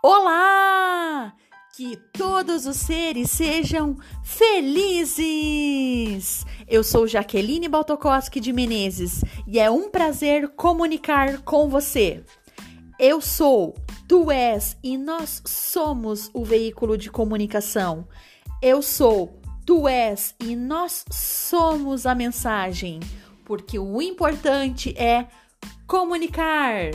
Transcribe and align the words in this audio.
Olá! 0.00 1.34
Que 1.76 1.96
todos 2.12 2.66
os 2.66 2.76
seres 2.76 3.32
sejam 3.32 3.96
felizes! 4.22 5.26
Eu 6.68 6.84
sou 6.84 7.08
Jaqueline 7.08 7.66
Baltokoski 7.68 8.38
de 8.38 8.52
Menezes 8.52 9.24
e 9.44 9.58
é 9.58 9.68
um 9.68 9.90
prazer 9.90 10.50
comunicar 10.50 11.38
com 11.38 11.68
você. 11.68 12.22
Eu 12.96 13.20
sou, 13.20 13.74
tu 14.06 14.30
és 14.30 14.76
e 14.84 14.96
nós 14.96 15.42
somos 15.44 16.30
o 16.32 16.44
veículo 16.44 16.96
de 16.96 17.10
comunicação. 17.10 18.06
Eu 18.62 18.80
sou, 18.82 19.40
tu 19.66 19.88
és 19.88 20.32
e 20.38 20.54
nós 20.54 21.04
somos 21.10 22.06
a 22.06 22.14
mensagem, 22.14 23.00
porque 23.44 23.80
o 23.80 24.00
importante 24.00 24.96
é 24.96 25.26
comunicar. 25.88 26.92